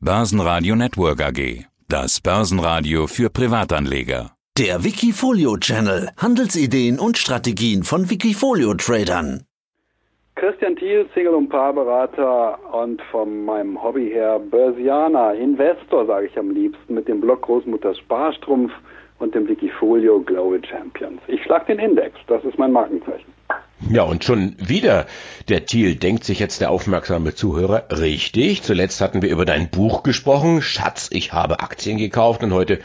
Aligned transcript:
Börsenradio 0.00 0.76
Network 0.76 1.20
AG. 1.20 1.64
Das 1.88 2.20
Börsenradio 2.20 3.08
für 3.08 3.30
Privatanleger. 3.30 4.30
Der 4.56 4.84
Wikifolio 4.84 5.56
Channel. 5.56 6.10
Handelsideen 6.16 7.00
und 7.00 7.18
Strategien 7.18 7.82
von 7.82 8.08
Wikifolio 8.08 8.74
Tradern. 8.74 9.42
Christian 10.36 10.76
Thiel, 10.76 11.08
Single- 11.14 11.34
und 11.34 11.48
Paarberater 11.48 12.60
und 12.72 13.02
von 13.10 13.44
meinem 13.44 13.82
Hobby 13.82 14.08
her 14.10 14.38
Börsianer, 14.38 15.34
Investor, 15.34 16.06
sage 16.06 16.26
ich 16.26 16.38
am 16.38 16.52
liebsten, 16.52 16.94
mit 16.94 17.08
dem 17.08 17.20
Blog 17.20 17.42
Großmutters 17.42 17.98
Sparstrumpf 17.98 18.70
und 19.18 19.34
dem 19.34 19.48
Wikifolio 19.48 20.20
Global 20.20 20.64
Champions. 20.64 21.20
Ich 21.26 21.42
schlag 21.42 21.66
den 21.66 21.80
Index, 21.80 22.16
das 22.28 22.44
ist 22.44 22.56
mein 22.56 22.70
Markenzeichen. 22.70 23.34
Ja, 23.80 24.02
und 24.02 24.24
schon 24.24 24.56
wieder, 24.58 25.06
der 25.48 25.64
Thiel 25.64 25.94
denkt 25.94 26.24
sich 26.24 26.40
jetzt 26.40 26.60
der 26.60 26.70
aufmerksame 26.70 27.34
Zuhörer, 27.34 27.86
richtig, 27.90 28.62
zuletzt 28.62 29.00
hatten 29.00 29.22
wir 29.22 29.30
über 29.30 29.44
dein 29.44 29.70
Buch 29.70 30.02
gesprochen, 30.02 30.62
Schatz, 30.62 31.08
ich 31.12 31.32
habe 31.32 31.60
Aktien 31.60 31.96
gekauft 31.96 32.42
und 32.42 32.52
heute 32.52 32.80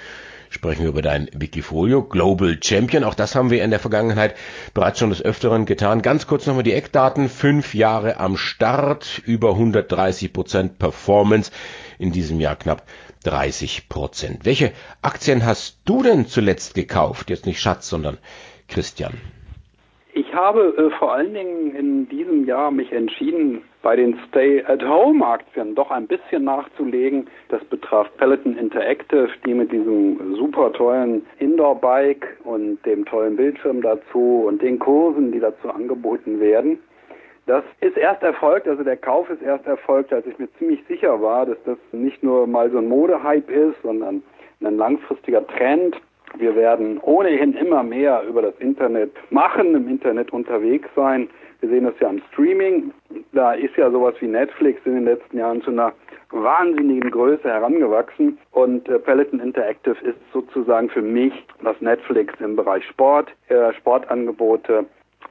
sprechen 0.54 0.84
wir 0.84 0.90
über 0.90 1.02
dein 1.02 1.30
Wikifolio 1.34 2.04
Global 2.04 2.60
Champion. 2.64 3.04
Auch 3.04 3.16
das 3.16 3.34
haben 3.34 3.50
wir 3.50 3.64
in 3.64 3.72
der 3.72 3.80
Vergangenheit 3.80 4.36
bereits 4.76 5.00
schon 5.00 5.10
des 5.10 5.22
Öfteren 5.22 5.66
getan. 5.66 6.04
Ganz 6.04 6.28
kurz 6.28 6.46
nochmal 6.46 6.64
die 6.64 6.74
Eckdaten. 6.74 7.28
Fünf 7.28 7.74
Jahre 7.74 8.18
am 8.20 8.38
Start, 8.38 9.20
über 9.26 9.52
130 9.52 10.32
Prozent 10.32 10.78
Performance. 10.78 11.52
In 11.98 12.12
diesem 12.12 12.40
Jahr 12.40 12.56
knapp 12.56 12.84
30 13.24 13.90
Prozent. 13.90 14.46
Welche 14.46 14.74
Aktien 15.02 15.44
hast 15.44 15.80
du 15.86 16.04
denn 16.04 16.28
zuletzt 16.28 16.76
gekauft? 16.76 17.32
Jetzt 17.32 17.48
nicht 17.48 17.60
Schatz, 17.60 17.90
sondern 17.90 18.20
Christian. 18.68 19.14
Ich 20.16 20.32
habe 20.32 20.76
äh, 20.78 20.92
vor 21.00 21.14
allen 21.14 21.34
Dingen 21.34 21.76
in 21.76 22.08
diesem 22.08 22.46
Jahr 22.46 22.70
mich 22.70 22.92
entschieden, 22.92 23.64
bei 23.82 23.96
den 23.96 24.16
Stay-at-Home-Aktien 24.28 25.74
doch 25.74 25.90
ein 25.90 26.06
bisschen 26.06 26.44
nachzulegen. 26.44 27.28
Das 27.50 27.64
betraf 27.66 28.08
Peloton 28.18 28.56
Interactive, 28.56 29.30
die 29.44 29.56
mit 29.56 29.72
diesem 29.72 30.36
super 30.36 30.72
tollen 30.72 31.26
Indoor-Bike 31.40 32.38
und 32.44 32.86
dem 32.86 33.06
tollen 33.06 33.36
Bildschirm 33.36 33.82
dazu 33.82 34.46
und 34.48 34.62
den 34.62 34.78
Kursen, 34.78 35.32
die 35.32 35.40
dazu 35.40 35.72
angeboten 35.72 36.40
werden. 36.40 36.78
Das 37.48 37.64
ist 37.82 37.98
erst 37.98 38.22
erfolgt, 38.22 38.68
also 38.68 38.84
der 38.84 38.98
Kauf 38.98 39.30
ist 39.32 39.42
erst 39.42 39.66
erfolgt, 39.66 40.14
als 40.14 40.28
ich 40.28 40.38
mir 40.38 40.48
ziemlich 40.60 40.82
sicher 40.88 41.22
war, 41.24 41.48
dass 41.48 41.58
das 41.66 41.78
nicht 41.92 42.22
nur 42.22 42.46
mal 42.46 42.70
so 42.70 42.78
ein 42.78 42.88
Modehype 42.88 43.52
ist, 43.52 43.82
sondern 43.82 44.22
ein 44.62 44.78
langfristiger 44.78 45.46
Trend 45.48 46.00
wir 46.38 46.56
werden 46.56 47.00
ohnehin 47.00 47.54
immer 47.54 47.84
mehr 47.84 48.24
über 48.28 48.42
das 48.42 48.56
Internet 48.60 49.12
machen, 49.30 49.76
im 49.76 49.88
Internet 49.88 50.34
unterwegs 50.34 50.90
sein. 50.96 51.30
Wir 51.60 51.70
sehen 51.70 51.86
das 51.86 51.94
ja 52.00 52.10
am 52.10 52.22
Streaming. 52.32 52.92
Da 53.32 53.54
ist 53.54 53.76
ja 53.78 53.90
sowas 53.90 54.16
wie 54.20 54.28
Netflix 54.28 54.82
in 54.86 54.96
den 54.96 55.06
letzten 55.06 55.38
Jahren 55.38 55.62
zu 55.62 55.72
einer 55.72 55.94
wahnsinnigen 56.32 57.12
Größe 57.12 57.44
herangewachsen. 57.44 58.38
Und 58.52 58.90
äh, 58.90 59.00
Peloton 59.00 59.40
Interactive 59.40 59.96
ist 60.04 60.18
sozusagen 60.34 60.90
für 60.90 61.02
mich 61.02 61.34
das 61.64 61.80
Netflix 61.80 62.34
im 62.42 62.56
Bereich 62.56 62.84
Sport, 62.86 63.30
äh, 63.50 63.72
Sportangebote. 63.74 64.86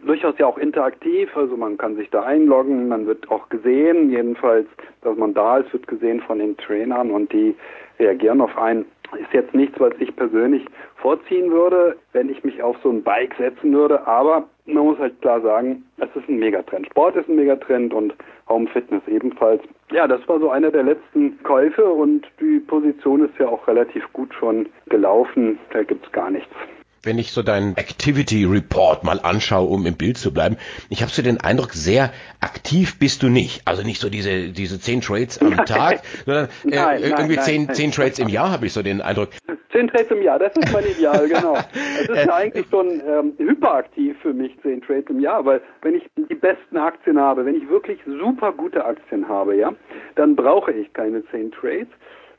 Durchaus 0.04 0.34
ja 0.38 0.46
auch 0.46 0.58
interaktiv, 0.58 1.28
also 1.36 1.56
man 1.56 1.76
kann 1.76 1.96
sich 1.96 2.10
da 2.10 2.22
einloggen, 2.22 2.88
man 2.88 3.06
wird 3.06 3.30
auch 3.30 3.48
gesehen, 3.50 4.10
jedenfalls, 4.10 4.66
dass 5.02 5.16
man 5.16 5.32
da 5.34 5.58
ist, 5.58 5.72
wird 5.72 5.86
gesehen 5.86 6.20
von 6.22 6.38
den 6.38 6.56
Trainern 6.56 7.10
und 7.10 7.32
die 7.32 7.54
reagieren 7.98 8.40
auf 8.40 8.56
einen 8.56 8.84
ist 9.18 9.32
jetzt 9.32 9.54
nichts, 9.54 9.78
was 9.78 9.92
ich 9.98 10.14
persönlich 10.16 10.64
vorziehen 10.96 11.50
würde, 11.50 11.96
wenn 12.12 12.30
ich 12.30 12.42
mich 12.44 12.62
auf 12.62 12.76
so 12.82 12.90
ein 12.90 13.02
Bike 13.02 13.34
setzen 13.38 13.72
würde. 13.72 14.06
Aber 14.06 14.48
man 14.66 14.84
muss 14.84 14.98
halt 14.98 15.20
klar 15.20 15.40
sagen, 15.40 15.84
es 15.98 16.08
ist 16.14 16.28
ein 16.28 16.38
Megatrend. 16.38 16.86
Sport 16.86 17.16
ist 17.16 17.28
ein 17.28 17.36
Megatrend 17.36 17.92
und 17.92 18.14
Home 18.48 18.68
Fitness 18.68 19.02
ebenfalls. 19.08 19.62
Ja, 19.90 20.06
das 20.06 20.26
war 20.28 20.38
so 20.40 20.50
einer 20.50 20.70
der 20.70 20.84
letzten 20.84 21.42
Käufe 21.42 21.84
und 21.84 22.26
die 22.40 22.60
Position 22.60 23.24
ist 23.24 23.38
ja 23.38 23.48
auch 23.48 23.66
relativ 23.68 24.10
gut 24.12 24.32
schon 24.34 24.68
gelaufen. 24.86 25.58
Da 25.72 25.82
gibt's 25.82 26.10
gar 26.12 26.30
nichts 26.30 26.54
wenn 27.02 27.18
ich 27.18 27.32
so 27.32 27.42
deinen 27.42 27.76
Activity 27.76 28.44
Report 28.44 29.04
mal 29.04 29.20
anschaue, 29.20 29.68
um 29.68 29.86
im 29.86 29.96
Bild 29.96 30.18
zu 30.18 30.32
bleiben, 30.32 30.56
ich 30.88 31.02
habe 31.02 31.10
so 31.10 31.22
den 31.22 31.40
Eindruck, 31.40 31.72
sehr 31.72 32.12
aktiv 32.40 32.98
bist 32.98 33.22
du 33.22 33.28
nicht. 33.28 33.62
Also 33.66 33.82
nicht 33.82 34.00
so 34.00 34.08
diese, 34.08 34.50
diese 34.50 34.78
zehn 34.80 35.00
Trades 35.00 35.40
am 35.40 35.56
Tag, 35.66 36.02
sondern 36.24 36.46
äh, 36.64 36.68
nein, 36.76 37.02
irgendwie 37.02 37.36
nein, 37.36 37.44
zehn, 37.44 37.64
nein. 37.64 37.74
zehn 37.74 37.92
Trades 37.92 38.18
im 38.18 38.28
Jahr 38.28 38.50
habe 38.50 38.66
ich 38.66 38.72
so 38.72 38.82
den 38.82 39.00
Eindruck. 39.00 39.30
Zehn 39.72 39.88
Trades 39.88 40.10
im 40.10 40.22
Jahr, 40.22 40.38
das 40.38 40.52
ist 40.56 40.72
mein 40.72 40.84
Ideal, 40.84 41.28
genau. 41.28 41.54
Es 42.02 42.08
ist 42.08 42.26
ja 42.26 42.34
eigentlich 42.34 42.66
schon 42.70 43.02
ähm, 43.06 43.32
hyperaktiv 43.38 44.16
für 44.22 44.32
mich, 44.32 44.52
zehn 44.62 44.82
Trades 44.82 45.08
im 45.08 45.20
Jahr, 45.20 45.44
weil 45.44 45.60
wenn 45.82 45.94
ich 45.94 46.04
die 46.16 46.34
besten 46.34 46.76
Aktien 46.76 47.18
habe, 47.18 47.44
wenn 47.46 47.54
ich 47.54 47.68
wirklich 47.68 47.98
super 48.04 48.52
gute 48.52 48.84
Aktien 48.84 49.28
habe, 49.28 49.56
ja, 49.56 49.72
dann 50.14 50.36
brauche 50.36 50.72
ich 50.72 50.92
keine 50.92 51.24
zehn 51.30 51.50
Trades. 51.52 51.88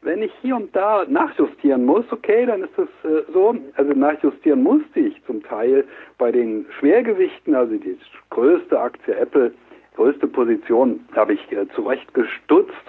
Wenn 0.03 0.21
ich 0.21 0.33
hier 0.41 0.57
und 0.57 0.75
da 0.75 1.05
nachjustieren 1.07 1.85
muss, 1.85 2.05
okay, 2.11 2.45
dann 2.45 2.63
ist 2.63 2.73
das 2.75 2.87
äh, 3.09 3.23
so. 3.31 3.55
Also 3.75 3.93
nachjustieren 3.93 4.61
musste 4.61 4.99
ich 4.99 5.23
zum 5.25 5.41
Teil 5.43 5.85
bei 6.17 6.31
den 6.31 6.65
Schwergewichten, 6.77 7.55
also 7.55 7.75
die 7.75 7.97
größte 8.29 8.79
Aktie 8.79 9.15
Apple, 9.15 9.53
größte 9.95 10.27
Position 10.27 10.99
habe 11.15 11.33
ich 11.33 11.51
äh, 11.51 11.67
zurecht 11.75 12.07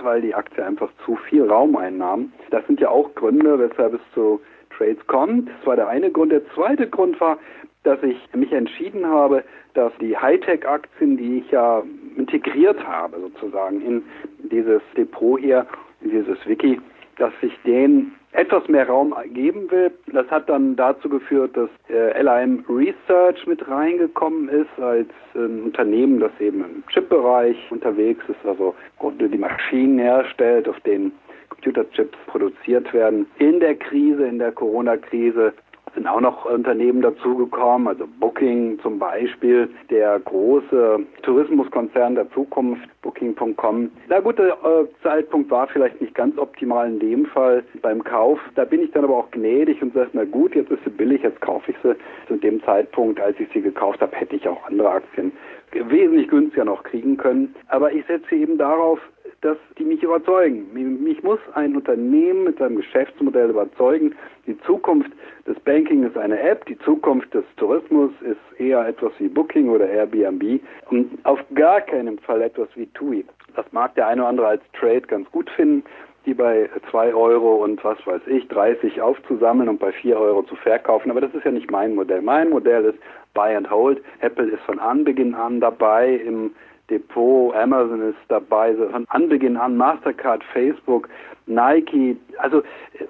weil 0.02 0.22
die 0.22 0.34
Aktie 0.34 0.64
einfach 0.64 0.91
zu 1.04 1.16
viel 1.16 1.44
Raum 1.44 1.76
einnahm. 1.76 2.32
Das 2.50 2.66
sind 2.66 2.80
ja 2.80 2.88
auch 2.88 3.14
Gründe, 3.14 3.58
weshalb 3.58 3.94
es 3.94 4.00
zu 4.12 4.41
Trades 4.76 5.06
kommt. 5.06 5.48
Das 5.48 5.66
war 5.66 5.76
der 5.76 5.88
eine 5.88 6.10
Grund. 6.10 6.32
Der 6.32 6.46
zweite 6.54 6.88
Grund 6.88 7.20
war, 7.20 7.38
dass 7.84 8.02
ich 8.02 8.19
mich 8.34 8.52
entschieden 8.52 9.06
habe, 9.06 9.44
dass 9.75 9.92
die 10.00 10.16
Hightech-Aktien, 10.16 11.16
die 11.16 11.38
ich 11.38 11.50
ja 11.50 11.82
integriert 12.16 12.84
habe 12.86 13.20
sozusagen 13.20 13.81
in 13.81 14.02
dieses 14.50 14.82
Depot 14.96 15.38
hier, 15.38 15.66
in 16.00 16.10
dieses 16.10 16.38
Wiki, 16.46 16.81
dass 17.16 17.32
ich 17.42 17.52
denen 17.64 18.12
etwas 18.32 18.66
mehr 18.69 18.88
Raum 18.88 19.14
geben 19.32 19.70
will. 19.70 19.92
Das 20.12 20.28
hat 20.30 20.48
dann 20.48 20.76
dazu 20.76 21.08
geführt, 21.08 21.56
dass 21.56 21.70
äh, 21.88 22.20
LIM 22.20 22.64
Research 22.69 23.47
mit 23.47 23.66
reingekommen 23.69 24.48
ist 24.48 24.82
als 24.82 25.08
ein 25.34 25.62
Unternehmen, 25.62 26.20
das 26.20 26.32
eben 26.41 26.60
im 26.60 26.82
Chip-Bereich 26.88 27.56
unterwegs 27.70 28.25
ist, 28.28 28.44
also 28.44 28.75
die 29.20 29.38
Maschinen 29.38 29.98
herstellt, 29.98 30.69
auf 30.69 30.78
denen 30.80 31.12
Computerchips 31.48 32.19
produziert 32.26 32.92
werden. 32.92 33.26
In 33.38 33.60
der 33.60 33.76
Krise, 33.76 34.26
in 34.26 34.38
der 34.38 34.52
Corona-Krise 34.52 35.52
sind 35.94 36.06
auch 36.06 36.21
noch 36.21 36.44
Unternehmen 36.44 37.03
dazugekommen, 37.03 37.88
also 37.88 38.06
Booking 38.21 38.78
zum 38.81 38.99
Beispiel, 38.99 39.69
der 39.91 40.19
große 40.21 41.00
Tourismuskonzern 41.22 42.15
der 42.15 42.31
Zukunft, 42.32 42.88
Booking.com. 43.03 43.91
Na 44.09 44.21
gut, 44.21 44.38
der 44.38 44.53
äh, 44.53 44.87
Zeitpunkt 45.03 45.50
war 45.50 45.66
vielleicht 45.69 46.00
nicht 46.00 46.15
ganz 46.15 46.37
optimal 46.38 46.88
in 46.88 46.99
dem 46.99 47.27
Fall 47.27 47.62
beim 47.82 48.03
Kauf. 48.03 48.38
Da 48.55 48.65
bin 48.65 48.82
ich 48.82 48.91
dann 48.93 49.05
aber 49.05 49.19
auch 49.19 49.31
gnädig 49.31 49.82
und 49.82 49.94
sage, 49.94 50.10
na 50.12 50.25
gut, 50.25 50.55
jetzt 50.55 50.71
ist 50.71 50.82
sie 50.84 50.91
billig, 50.91 51.22
jetzt 51.22 51.41
kaufe 51.41 51.71
ich 51.71 51.77
sie. 51.82 51.94
Zu 52.28 52.37
dem 52.37 52.62
Zeitpunkt, 52.65 53.21
als 53.21 53.38
ich 53.38 53.49
sie 53.53 53.61
gekauft 53.61 54.00
habe, 54.00 54.15
hätte 54.16 54.37
ich 54.37 54.49
auch 54.49 54.66
andere 54.66 54.91
Aktien 54.91 55.32
wesentlich 55.72 56.28
günstiger 56.28 56.65
noch 56.65 56.82
kriegen 56.84 57.16
können. 57.16 57.55
Aber 57.69 57.93
ich 57.93 58.05
setze 58.06 58.34
eben 58.34 58.59
darauf, 58.59 59.00
dass 59.44 59.59
die 59.78 59.84
mich 59.84 60.03
überzeugen. 60.03 60.66
Mich 60.72 61.22
muss 61.22 61.38
ein 61.53 61.77
Unternehmen 61.77 62.44
mit 62.44 62.59
seinem 62.59 62.77
Geschäftsmodell 62.77 63.50
überzeugen. 63.50 64.15
Die 64.47 64.59
Zukunft 64.62 65.10
des 65.47 65.60
Banking 65.60 66.05
ist 66.05 66.16
eine 66.16 66.41
App, 66.41 66.65
die 66.65 66.78
Zukunft 66.78 67.34
des 67.34 67.44
Tourismus 67.56 68.10
ist 68.22 68.60
eher 68.60 68.87
etwas 68.87 69.12
wie 69.19 69.28
Booking 69.28 69.69
oder 69.69 69.87
Airbnb 69.87 70.60
und 70.91 71.19
auf 71.25 71.41
gar 71.55 71.82
keinen 71.82 72.19
Fall 72.21 72.41
etwas 72.41 72.69
wie 72.75 72.87
TUI. 72.87 73.25
Das 73.55 73.66
mag 73.72 73.94
der 73.97 74.06
eine 74.09 74.22
oder 74.22 74.31
andere 74.31 74.47
als 74.47 74.62
Trade 74.72 75.03
ganz 75.03 75.31
gut 75.31 75.50
finden, 75.50 75.84
die 76.25 76.32
bei 76.32 76.71
zwei 76.91 77.15
Euro 77.15 77.62
und 77.62 77.84
was 77.84 77.99
weiß 78.06 78.22
ich, 78.26 78.49
30 78.49 79.03
aufzusammeln 79.03 79.69
und 79.69 79.78
bei 79.78 79.93
vier 79.93 80.19
Euro 80.19 80.43
zu 80.44 80.56
verkaufen. 80.56 81.11
Aber 81.11 81.21
das 81.21 81.34
ist 81.34 81.44
ja 81.44 81.50
nicht 81.50 81.71
mein 81.71 81.94
Modell. 81.94 82.22
Mein 82.22 82.49
Modell 82.49 82.87
ist 82.87 82.99
Buy 83.34 83.55
and 83.55 83.71
Hold. 83.71 84.03
Apple 84.21 84.47
ist 84.47 84.62
von 84.62 84.78
Anbeginn 84.78 85.34
an 85.34 85.61
dabei 85.61 86.15
im 86.15 86.53
Depot, 86.91 87.55
Amazon 87.55 88.11
ist 88.11 88.19
dabei, 88.28 88.75
von 88.75 89.06
Anbeginn 89.09 89.56
an 89.56 89.77
Mastercard, 89.77 90.43
Facebook, 90.53 91.09
Nike, 91.47 92.17
also 92.39 92.58
äh, 92.58 93.06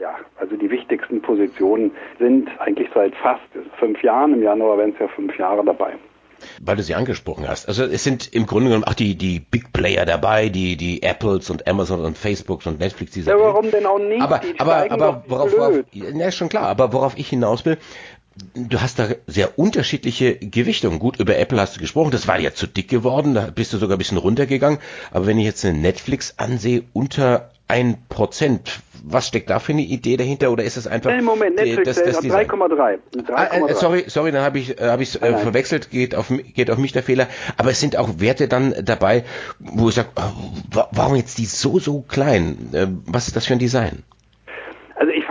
ja, 0.00 0.16
also 0.36 0.56
die 0.56 0.70
wichtigsten 0.70 1.20
Positionen 1.20 1.92
sind 2.18 2.48
eigentlich 2.60 2.88
seit 2.94 3.14
fast 3.16 3.42
fünf 3.78 4.02
Jahren, 4.02 4.34
im 4.34 4.42
Januar 4.42 4.78
werden 4.78 4.92
es 4.94 5.00
ja 5.00 5.08
fünf 5.08 5.36
Jahre 5.38 5.64
dabei 5.64 5.94
weil 6.60 6.76
du 6.76 6.82
sie 6.82 6.94
angesprochen 6.94 7.48
hast. 7.48 7.68
Also 7.68 7.84
es 7.84 8.04
sind 8.04 8.32
im 8.32 8.46
Grunde 8.46 8.68
genommen 8.68 8.84
auch 8.84 8.94
die, 8.94 9.14
die 9.16 9.40
Big 9.40 9.72
Player 9.72 10.04
dabei, 10.04 10.48
die, 10.48 10.76
die 10.76 11.02
Apples 11.02 11.50
und 11.50 11.66
Amazon 11.66 12.00
und 12.00 12.18
Facebooks 12.18 12.66
und 12.66 12.80
Netflix 12.80 13.12
dieser 13.12 13.32
Ja, 13.32 13.40
warum 13.40 13.70
denn 13.70 13.86
auch 13.86 13.98
nicht? 13.98 14.22
Aber, 14.22 14.40
aber, 14.58 14.90
aber 14.90 15.24
worauf, 15.26 15.52
worauf, 15.52 15.84
ja, 15.92 16.26
ist 16.26 16.36
schon 16.36 16.48
klar, 16.48 16.64
aber 16.64 16.92
worauf 16.92 17.16
ich 17.16 17.28
hinaus 17.28 17.64
will, 17.64 17.78
Du 18.54 18.80
hast 18.80 18.98
da 18.98 19.08
sehr 19.26 19.58
unterschiedliche 19.58 20.36
Gewichtungen. 20.36 20.98
Gut, 20.98 21.18
über 21.20 21.36
Apple 21.36 21.60
hast 21.60 21.76
du 21.76 21.80
gesprochen, 21.80 22.10
das 22.10 22.28
war 22.28 22.38
ja 22.38 22.54
zu 22.54 22.66
dick 22.66 22.88
geworden, 22.88 23.34
da 23.34 23.50
bist 23.54 23.72
du 23.72 23.78
sogar 23.78 23.96
ein 23.96 23.98
bisschen 23.98 24.18
runtergegangen. 24.18 24.78
Aber 25.10 25.26
wenn 25.26 25.38
ich 25.38 25.44
jetzt 25.44 25.64
eine 25.64 25.78
Netflix 25.78 26.34
ansehe, 26.38 26.84
unter 26.92 27.50
ein 27.68 27.96
Prozent, 28.08 28.80
was 29.02 29.28
steckt 29.28 29.50
da 29.50 29.58
für 29.58 29.72
eine 29.72 29.82
Idee 29.82 30.16
dahinter 30.16 30.50
oder 30.50 30.62
ist 30.62 30.76
es 30.76 30.86
einfach? 30.86 31.10
Nein, 31.10 31.24
Moment, 31.24 31.56
Netflix 31.56 31.98
3,3. 31.98 32.98
Ah, 33.34 33.44
äh, 33.44 33.74
sorry, 33.74 34.04
sorry, 34.08 34.30
dann 34.32 34.42
habe 34.42 34.58
ich 34.58 34.78
äh, 34.78 34.84
habe 34.84 35.02
ich 35.02 35.20
äh, 35.20 35.38
verwechselt, 35.38 35.90
geht 35.90 36.14
auf 36.14 36.30
geht 36.54 36.70
auf 36.70 36.78
mich 36.78 36.92
der 36.92 37.02
Fehler. 37.02 37.28
Aber 37.56 37.70
es 37.70 37.80
sind 37.80 37.96
auch 37.96 38.20
Werte 38.20 38.48
dann 38.48 38.74
dabei, 38.84 39.24
wo 39.58 39.88
ich 39.88 39.94
sage, 39.94 40.08
warum 40.90 41.16
jetzt 41.16 41.38
die 41.38 41.46
so 41.46 41.78
so 41.78 42.02
klein? 42.02 42.70
Äh, 42.72 42.86
was 43.06 43.28
ist 43.28 43.36
das 43.36 43.46
für 43.46 43.54
ein 43.54 43.58
Design? 43.58 44.02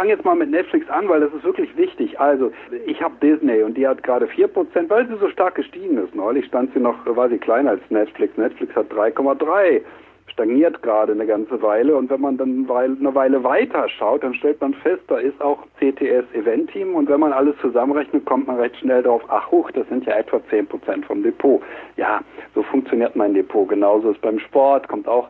Fange 0.01 0.13
jetzt 0.13 0.25
mal 0.25 0.33
mit 0.33 0.49
Netflix 0.49 0.89
an, 0.89 1.07
weil 1.09 1.19
das 1.19 1.31
ist 1.31 1.43
wirklich 1.43 1.77
wichtig. 1.77 2.19
Also 2.19 2.51
ich 2.87 2.99
habe 3.03 3.13
Disney 3.21 3.61
und 3.61 3.77
die 3.77 3.87
hat 3.87 4.01
gerade 4.01 4.25
4%, 4.25 4.49
weil 4.89 5.07
sie 5.07 5.15
so 5.17 5.29
stark 5.29 5.53
gestiegen 5.53 5.99
ist. 5.99 6.15
Neulich 6.15 6.47
stand 6.47 6.73
sie 6.73 6.79
noch, 6.79 6.95
war 7.05 7.29
sie 7.29 7.37
kleiner 7.37 7.69
als 7.69 7.81
Netflix. 7.91 8.35
Netflix 8.35 8.75
hat 8.75 8.91
3,3 8.91 9.81
stagniert 10.25 10.81
gerade 10.81 11.11
eine 11.11 11.27
ganze 11.27 11.61
Weile 11.61 11.95
und 11.95 12.09
wenn 12.09 12.21
man 12.21 12.37
dann 12.37 12.67
eine 12.67 13.13
Weile 13.13 13.43
weiter 13.43 13.87
schaut, 13.89 14.23
dann 14.23 14.33
stellt 14.33 14.59
man 14.59 14.73
fest, 14.73 15.03
da 15.07 15.17
ist 15.17 15.39
auch 15.39 15.59
CTS 15.77 16.23
Event 16.33 16.71
Team 16.71 16.95
und 16.95 17.07
wenn 17.07 17.19
man 17.19 17.33
alles 17.33 17.55
zusammenrechnet, 17.61 18.25
kommt 18.25 18.47
man 18.47 18.55
recht 18.55 18.77
schnell 18.77 19.03
darauf, 19.03 19.21
ach 19.27 19.51
hoch, 19.51 19.69
das 19.71 19.87
sind 19.89 20.05
ja 20.05 20.15
etwa 20.15 20.37
10% 20.37 21.05
vom 21.05 21.21
Depot. 21.21 21.61
Ja, 21.97 22.21
so 22.55 22.63
funktioniert 22.63 23.15
mein 23.15 23.35
Depot. 23.35 23.69
Genauso 23.69 24.11
ist 24.11 24.21
beim 24.21 24.39
Sport, 24.39 24.87
kommt 24.87 25.07
auch 25.07 25.27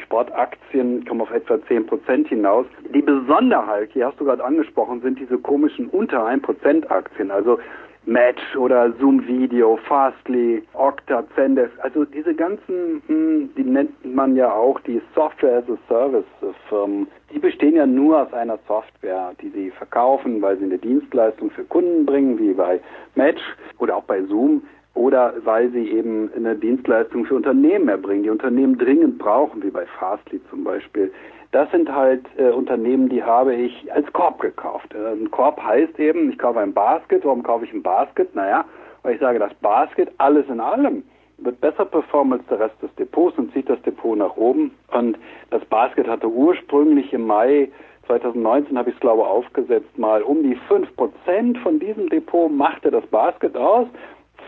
Sportaktien 0.00 1.04
kommen 1.04 1.22
auf 1.22 1.32
etwa 1.32 1.54
10% 1.54 2.28
hinaus. 2.28 2.66
Die 2.94 3.02
Besonderheit, 3.02 3.90
die 3.94 4.04
hast 4.04 4.20
du 4.20 4.24
gerade 4.24 4.44
angesprochen, 4.44 5.00
sind 5.00 5.18
diese 5.18 5.38
komischen 5.38 5.88
unter 5.88 6.26
1% 6.26 6.88
Aktien. 6.88 7.30
Also 7.30 7.58
Match 8.06 8.56
oder 8.56 8.92
Zoom 8.98 9.26
Video, 9.26 9.78
Fastly, 9.86 10.62
Okta, 10.72 11.24
Zendesk, 11.34 11.72
also 11.82 12.04
diese 12.04 12.34
ganzen, 12.34 13.02
hm, 13.06 13.50
die 13.56 13.62
nennt 13.62 13.92
man 14.04 14.36
ja 14.36 14.52
auch 14.52 14.80
die 14.80 15.02
Software 15.14 15.58
as 15.58 15.64
a 15.68 15.76
Service 15.86 16.24
Firmen, 16.68 17.06
die 17.32 17.38
bestehen 17.38 17.76
ja 17.76 17.86
nur 17.86 18.22
aus 18.22 18.32
einer 18.32 18.58
Software, 18.66 19.32
die 19.40 19.50
sie 19.50 19.70
verkaufen, 19.70 20.40
weil 20.40 20.56
sie 20.58 20.64
eine 20.64 20.78
Dienstleistung 20.78 21.50
für 21.50 21.64
Kunden 21.64 22.06
bringen, 22.06 22.38
wie 22.38 22.54
bei 22.54 22.80
Match 23.16 23.42
oder 23.78 23.96
auch 23.96 24.04
bei 24.04 24.22
Zoom 24.22 24.62
oder 24.94 25.34
weil 25.44 25.70
sie 25.70 25.90
eben 25.90 26.30
eine 26.34 26.56
Dienstleistung 26.56 27.24
für 27.24 27.36
Unternehmen 27.36 27.88
erbringen, 27.88 28.24
die 28.24 28.30
Unternehmen 28.30 28.76
dringend 28.76 29.18
brauchen, 29.18 29.62
wie 29.62 29.70
bei 29.70 29.86
Fastly 29.98 30.40
zum 30.50 30.64
Beispiel. 30.64 31.12
Das 31.52 31.70
sind 31.70 31.92
halt 31.92 32.24
äh, 32.36 32.50
Unternehmen, 32.50 33.08
die 33.08 33.22
habe 33.22 33.54
ich 33.54 33.92
als 33.92 34.12
Korb 34.12 34.40
gekauft. 34.40 34.94
Äh, 34.94 35.12
ein 35.12 35.30
Korb 35.30 35.60
heißt 35.62 35.98
eben, 35.98 36.30
ich 36.30 36.38
kaufe 36.38 36.60
ein 36.60 36.72
Basket. 36.72 37.24
Warum 37.24 37.42
kaufe 37.42 37.64
ich 37.64 37.72
ein 37.72 37.82
Basket? 37.82 38.34
Naja, 38.34 38.64
weil 39.02 39.14
ich 39.14 39.20
sage, 39.20 39.38
das 39.38 39.52
Basket, 39.54 40.10
alles 40.18 40.46
in 40.48 40.60
allem, 40.60 41.02
wird 41.38 41.60
besser 41.60 41.86
performen 41.86 42.34
als 42.38 42.46
der 42.48 42.60
Rest 42.60 42.80
des 42.82 42.94
Depots 42.96 43.36
und 43.38 43.52
zieht 43.52 43.68
das 43.68 43.80
Depot 43.82 44.16
nach 44.16 44.36
oben. 44.36 44.72
Und 44.92 45.18
das 45.50 45.64
Basket 45.64 46.06
hatte 46.06 46.28
ursprünglich 46.28 47.12
im 47.12 47.26
Mai 47.26 47.68
2019 48.06 48.76
habe 48.76 48.90
ich 48.90 48.96
es 48.96 49.00
glaube 49.00 49.24
aufgesetzt, 49.24 49.96
mal 49.96 50.22
um 50.22 50.42
die 50.42 50.56
5% 50.68 51.58
von 51.62 51.78
diesem 51.78 52.08
Depot 52.08 52.50
machte 52.50 52.90
das 52.90 53.06
Basket 53.06 53.56
aus 53.56 53.86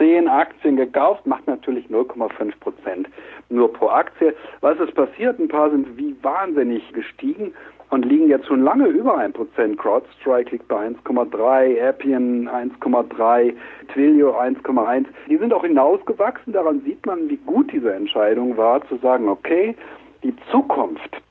zehn 0.03 0.27
Aktien 0.27 0.75
gekauft, 0.75 1.29
macht 1.29 1.47
natürlich 1.47 1.87
0,5 1.87 2.59
Prozent 2.59 3.09
nur 3.51 3.73
pro 3.73 3.89
Aktie. 3.89 4.35
Was 4.61 4.77
ist 4.81 4.97
passiert? 4.97 5.39
Ein 5.39 5.47
paar 5.47 5.71
sind 5.71 5.97
wie 5.97 6.17
wahnsinnig 6.23 6.93
gestiegen 6.93 7.55
und 7.91 8.05
liegen 8.05 8.29
jetzt 8.29 8.47
schon 8.47 8.65
lange 8.65 8.89
über 8.89 9.17
1 9.17 9.33
Prozent. 9.33 9.79
CrowdStrike 9.79 10.51
liegt 10.51 10.67
bei 10.67 10.89
1,3, 10.89 11.89
Appian 11.89 12.49
1,3, 12.49 13.55
Twilio 13.93 14.37
1,1. 14.37 15.07
Die 15.29 15.37
sind 15.37 15.55
auch 15.55 15.63
hinausgewachsen. 15.63 16.53
Daran 16.53 16.81
sieht 16.81 17.07
man, 17.07 17.29
wie 17.29 17.37
gut 17.37 17.71
diese 17.71 17.95
Entscheidung 17.95 18.57
war, 18.57 18.85
zu 18.89 18.97
sagen, 18.97 19.29
okay, 19.29 19.77
die 20.25 20.35
Zukunft, 20.51 21.23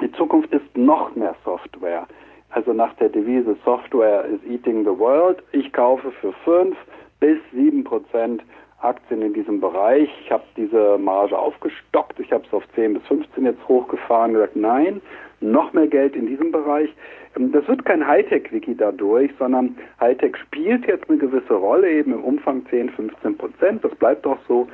die 0.00 0.12
Zukunft 0.12 0.52
ist 0.52 0.76
noch 0.76 1.12
mehr 1.16 1.34
Software. 1.44 2.06
Also 2.50 2.72
nach 2.72 2.94
der 2.94 3.08
Devise 3.08 3.56
Software 3.64 4.26
is 4.26 4.38
eating 4.48 4.84
the 4.84 4.96
world. 4.96 5.42
Ich 5.50 5.72
kaufe 5.72 6.12
für 6.20 6.32
fünf 6.44 6.76
bis 7.22 7.38
7 7.52 7.84
Prozent 7.84 8.42
Aktien 8.80 9.22
in 9.22 9.32
diesem 9.32 9.60
Bereich. 9.60 10.08
Ich 10.24 10.32
habe 10.32 10.42
diese 10.56 10.98
Marge 10.98 11.38
aufgestockt. 11.38 12.18
Ich 12.18 12.32
habe 12.32 12.44
es 12.44 12.52
auf 12.52 12.64
10 12.74 12.94
bis 12.94 13.02
15 13.04 13.44
jetzt 13.44 13.68
hochgefahren 13.68 14.32
gesagt, 14.32 14.56
nein, 14.56 15.00
noch 15.40 15.72
mehr 15.72 15.86
Geld 15.86 16.16
in 16.16 16.26
diesem 16.26 16.50
Bereich. 16.50 16.90
Ähm, 17.36 17.52
das 17.52 17.66
wird 17.68 17.84
kein 17.84 18.04
Hightech-Wiki 18.04 18.76
dadurch, 18.76 19.30
sondern 19.38 19.76
Hightech 20.00 20.36
spielt 20.36 20.84
jetzt 20.88 21.08
eine 21.08 21.18
gewisse 21.18 21.54
Rolle, 21.54 21.92
eben 21.92 22.12
im 22.12 22.24
Umfang 22.24 22.66
10, 22.70 22.90
15 22.90 23.38
Prozent. 23.38 23.84
Das 23.84 23.94
bleibt 23.94 24.26
auch 24.26 24.38
so. 24.48 24.66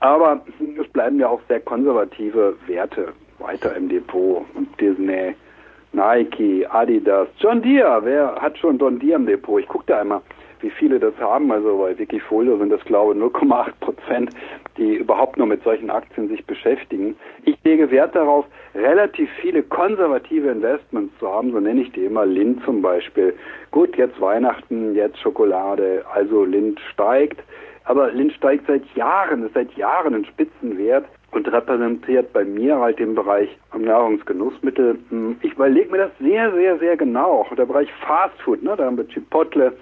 Aber 0.00 0.40
es 0.82 0.88
bleiben 0.88 1.20
ja 1.20 1.28
auch 1.28 1.42
sehr 1.48 1.60
konservative 1.60 2.56
Werte 2.66 3.12
weiter 3.38 3.76
im 3.76 3.90
Depot. 3.90 4.46
Disney, 4.80 5.34
Nike, 5.92 6.66
Adidas, 6.66 7.28
John 7.38 7.60
Deere. 7.60 8.00
Wer 8.02 8.36
hat 8.36 8.56
schon 8.56 8.78
John 8.78 8.98
Deere 8.98 9.16
im 9.16 9.26
Depot? 9.26 9.60
Ich 9.60 9.68
gucke 9.68 9.84
da 9.88 10.00
einmal 10.00 10.22
wie 10.62 10.70
viele 10.70 10.98
das 10.98 11.14
haben. 11.18 11.50
Also 11.52 11.78
bei 11.78 11.98
Wikifolio 11.98 12.58
sind 12.58 12.70
das 12.70 12.84
glaube 12.84 13.14
ich 13.14 13.20
0,8 13.20 13.72
Prozent, 13.80 14.30
die 14.76 14.94
überhaupt 14.94 15.36
nur 15.36 15.46
mit 15.46 15.62
solchen 15.62 15.90
Aktien 15.90 16.28
sich 16.28 16.44
beschäftigen. 16.46 17.16
Ich 17.44 17.56
lege 17.64 17.90
Wert 17.90 18.14
darauf, 18.14 18.46
relativ 18.74 19.28
viele 19.40 19.62
konservative 19.62 20.48
Investments 20.48 21.12
zu 21.18 21.30
haben, 21.30 21.52
so 21.52 21.60
nenne 21.60 21.82
ich 21.82 21.92
die 21.92 22.04
immer, 22.04 22.26
Lind 22.26 22.62
zum 22.64 22.82
Beispiel. 22.82 23.34
Gut, 23.70 23.96
jetzt 23.96 24.20
Weihnachten, 24.20 24.94
jetzt 24.94 25.18
Schokolade, 25.20 26.04
also 26.12 26.44
Lind 26.44 26.80
steigt. 26.92 27.40
Aber 27.84 28.12
Lind 28.12 28.32
steigt 28.32 28.66
seit 28.66 28.84
Jahren, 28.94 29.44
ist 29.44 29.54
seit 29.54 29.72
Jahren 29.74 30.14
ein 30.14 30.24
Spitzenwert 30.24 31.06
und 31.32 31.50
repräsentiert 31.50 32.32
bei 32.32 32.44
mir 32.44 32.78
halt 32.78 32.98
den 32.98 33.14
Bereich 33.14 33.48
Nahrungsgenussmittel. 33.76 34.98
Hm, 35.10 35.36
ich 35.42 35.52
überlege 35.52 35.90
mir 35.90 35.98
das 35.98 36.10
sehr, 36.20 36.52
sehr, 36.52 36.78
sehr 36.78 36.96
genau. 36.96 37.40
Auch 37.40 37.54
der 37.54 37.66
Bereich 37.66 37.88
Fastfood, 38.06 38.62
ne, 38.62 38.74
da 38.76 38.84
haben 38.84 38.96
wir 38.96 39.08
Chipotle, 39.08 39.72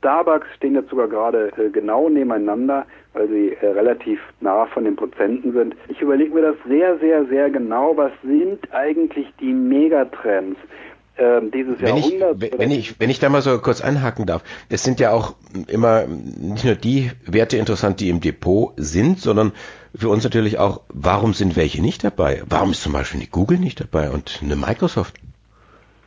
Starbucks 0.00 0.46
stehen 0.56 0.74
jetzt 0.74 0.88
sogar 0.88 1.08
gerade 1.08 1.52
äh, 1.58 1.68
genau 1.68 2.08
nebeneinander, 2.08 2.86
weil 3.12 3.28
sie 3.28 3.52
äh, 3.60 3.66
relativ 3.66 4.18
nah 4.40 4.64
von 4.66 4.84
den 4.84 4.96
Prozenten 4.96 5.52
sind. 5.52 5.76
Ich 5.88 6.00
überlege 6.00 6.34
mir 6.34 6.40
das 6.42 6.56
sehr, 6.66 6.98
sehr, 6.98 7.26
sehr 7.26 7.50
genau. 7.50 7.92
Was 7.96 8.12
sind 8.22 8.60
eigentlich 8.72 9.26
die 9.40 9.52
Megatrends? 9.52 10.58
Ähm, 11.18 11.50
dieses 11.50 11.82
wenn. 11.82 11.98
Ich, 11.98 12.18
wenn, 12.18 12.70
ich, 12.70 12.98
wenn 12.98 13.10
ich 13.10 13.18
da 13.18 13.28
mal 13.28 13.42
so 13.42 13.58
kurz 13.58 13.82
einhaken 13.82 14.24
darf, 14.24 14.42
es 14.70 14.84
sind 14.84 15.00
ja 15.00 15.10
auch 15.10 15.34
immer 15.68 16.06
nicht 16.06 16.64
nur 16.64 16.76
die 16.76 17.10
Werte 17.26 17.58
interessant, 17.58 18.00
die 18.00 18.08
im 18.08 18.20
Depot 18.20 18.72
sind, 18.78 19.18
sondern 19.18 19.52
für 19.94 20.08
uns 20.08 20.24
natürlich 20.24 20.58
auch, 20.58 20.80
warum 20.88 21.34
sind 21.34 21.56
welche 21.56 21.82
nicht 21.82 22.04
dabei? 22.04 22.42
Warum 22.48 22.70
ist 22.70 22.82
zum 22.82 22.94
Beispiel 22.94 23.20
eine 23.20 23.28
Google 23.28 23.58
nicht 23.58 23.80
dabei 23.80 24.10
und 24.10 24.40
eine 24.42 24.56
Microsoft? 24.56 25.16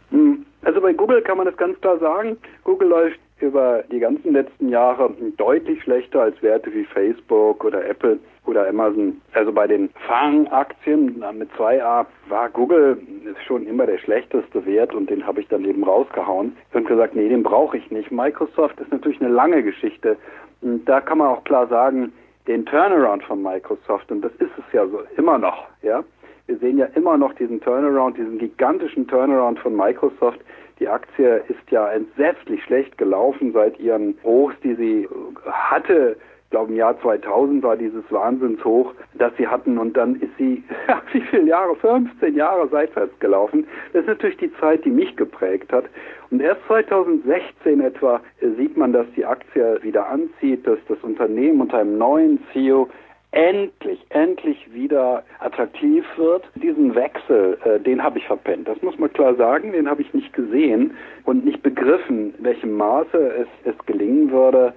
Hm, 0.10 0.48
also 0.64 0.82
bei 0.82 0.94
Google 0.94 1.22
kann 1.22 1.38
man 1.38 1.46
das 1.46 1.58
ganz 1.58 1.80
klar 1.80 2.00
sagen. 2.00 2.38
Google 2.64 2.88
läuft 2.88 3.20
über 3.44 3.84
die 3.92 4.00
ganzen 4.00 4.34
letzten 4.34 4.70
Jahre 4.70 5.12
deutlich 5.38 5.84
schlechter 5.84 6.22
als 6.22 6.42
Werte 6.42 6.74
wie 6.74 6.86
Facebook 6.86 7.64
oder 7.64 7.86
Apple 7.86 8.18
oder 8.46 8.68
Amazon. 8.68 9.22
Also 9.34 9.52
bei 9.52 9.68
den 9.68 9.90
Fangaktien 10.08 11.24
mit 11.38 11.52
2a 11.52 12.06
war 12.30 12.50
Google 12.50 12.98
schon 13.46 13.68
immer 13.68 13.86
der 13.86 13.98
schlechteste 13.98 14.66
Wert 14.66 14.94
und 14.94 15.10
den 15.10 15.28
habe 15.28 15.42
ich 15.42 15.48
dann 15.50 15.66
eben 15.66 15.84
rausgehauen 15.84 16.56
und 16.74 16.88
gesagt, 16.88 17.16
nee, 17.16 17.30
den 17.30 17.44
brauche 17.44 17.78
ich 17.78 17.92
nicht. 17.92 18.12
Microsoft 18.12 18.80
ist 18.80 18.92
natürlich 18.92 19.22
eine 19.22 19.32
lange 19.32 19.62
Geschichte. 19.62 20.18
Und 20.62 20.86
da 20.86 21.02
kann 21.02 21.18
man 21.18 21.28
auch 21.28 21.44
klar 21.44 21.68
sagen, 21.68 22.14
den 22.48 22.66
Turnaround 22.66 23.24
von 23.24 23.42
Microsoft, 23.42 24.12
und 24.12 24.22
das 24.22 24.32
ist 24.34 24.52
es 24.58 24.74
ja 24.74 24.88
so 24.88 25.02
immer 25.18 25.38
noch, 25.38 25.66
ja. 25.82 26.04
Wir 26.46 26.58
sehen 26.58 26.78
ja 26.78 26.88
immer 26.96 27.18
noch 27.18 27.34
diesen 27.36 27.62
Turnaround, 27.62 28.18
diesen 28.18 28.38
gigantischen 28.38 29.08
Turnaround 29.08 29.60
von 29.60 29.78
Microsoft, 29.78 30.42
die 30.80 30.88
Aktie 30.88 31.44
ist 31.48 31.72
ja 31.72 31.90
entsetzlich 31.90 32.64
schlecht 32.64 32.98
gelaufen 32.98 33.54
seit 33.54 33.80
ihren 33.80 34.18
Hochs, 34.24 34.56
die 34.64 34.76
sie 34.76 35.10
hatte. 35.46 36.18
Ich 36.46 36.50
glaube, 36.50 36.72
im 36.72 36.78
Jahr 36.78 37.00
2000 37.02 37.64
war 37.64 37.76
dieses 37.76 38.04
Wahnsinnshoch, 38.12 38.94
das 39.16 39.32
sie 39.38 39.48
hatten. 39.48 39.78
Und 39.80 39.98
dann 39.98 40.16
ist 40.16 40.38
sie, 40.38 40.64
wie 41.12 41.22
viele 41.22 41.48
Jahre? 41.48 41.76
15 41.76 42.36
Jahre 42.36 42.68
seitwärts 42.70 43.18
gelaufen. 43.20 43.66
Das 43.92 44.02
ist 44.02 44.08
natürlich 44.08 44.38
die 44.38 44.54
Zeit, 44.58 44.86
die 44.86 44.92
mich 44.92 45.16
geprägt 45.16 45.74
hat. 45.74 45.86
Und 46.30 46.42
erst 46.42 46.62
2016 46.68 47.82
etwa 47.82 48.22
sieht 48.58 48.78
man, 48.78 48.94
dass 48.94 49.08
die 49.16 49.26
Aktie 49.26 49.80
wieder 49.82 50.08
anzieht, 50.08 50.66
dass 50.68 50.80
das 50.88 50.98
Unternehmen 51.02 51.62
unter 51.62 51.80
einem 51.80 51.98
neuen 51.98 52.40
CEO 52.52 52.88
endlich, 53.34 54.00
endlich 54.10 54.74
wieder 54.74 55.24
attraktiv 55.40 56.06
wird. 56.18 56.44
Diesen 56.56 56.96
Wechsel, 56.96 57.58
äh, 57.66 57.80
den 57.80 58.02
habe 58.02 58.20
ich 58.20 58.28
verpennt. 58.28 58.68
Das 58.68 58.82
muss 58.82 58.98
man 58.98 59.12
klar 59.12 59.36
sagen, 59.36 59.72
den 59.74 59.90
habe 59.90 60.02
ich 60.02 60.14
nicht 60.14 60.34
gesehen 60.34 60.96
und 61.26 61.44
nicht 61.44 61.62
begriffen, 61.62 62.34
in 62.38 62.44
welchem 62.44 62.74
Maße 62.74 63.18
es, 63.18 63.48
es 63.66 63.86
gelingen 63.86 64.32
würde, 64.32 64.74